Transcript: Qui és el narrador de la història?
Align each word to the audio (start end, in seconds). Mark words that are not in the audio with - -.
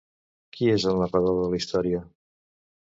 Qui 0.55 0.69
és 0.77 0.87
el 0.93 0.97
narrador 1.05 1.39
de 1.43 1.45
la 1.53 1.61
història? 1.61 2.03